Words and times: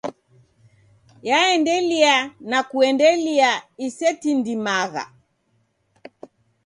Yeendelia, 1.27 2.15
na 2.49 2.59
kuendelia 2.69 3.51
isetindimagha. 3.85 5.03